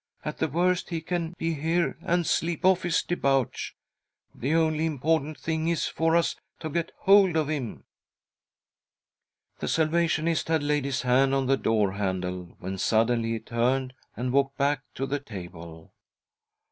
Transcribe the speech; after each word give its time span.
At 0.25 0.39
the 0.39 0.47
worst 0.47 0.89
he 0.89 0.99
can 0.99 1.35
he 1.37 1.53
here 1.53 1.95
and 2.01 2.25
sleep 2.25 2.65
off 2.65 2.81
his 2.81 3.03
debauch. 3.03 3.75
The 4.33 4.55
only 4.55 4.87
important 4.87 5.37
thing 5.37 5.67
is 5.67 5.85
for 5.85 6.15
us 6.15 6.35
to 6.61 6.71
get 6.71 6.91
hold 7.01 7.35
of 7.35 7.49
him." 7.49 7.83
The 9.59 9.67
Salvationist 9.67 10.47
had 10.47 10.63
laid 10.63 10.85
his 10.85 11.03
hand 11.03 11.35
on 11.35 11.45
the 11.45 11.55
door 11.55 11.91
handle 11.91 12.55
when 12.57 12.79
suddenly 12.79 13.33
he 13.33 13.39
turned 13.41 13.93
and 14.17 14.33
walked 14.33 14.57
back 14.57 14.81
to 14.95 15.05
the 15.05 15.19
table. 15.19 15.93